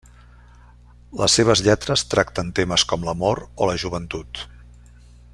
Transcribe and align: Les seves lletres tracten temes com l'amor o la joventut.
Les 1.19 1.35
seves 1.39 1.61
lletres 1.67 2.03
tracten 2.13 2.49
temes 2.59 2.85
com 2.93 3.05
l'amor 3.09 3.43
o 3.65 3.71
la 3.71 3.77
joventut. 3.85 4.43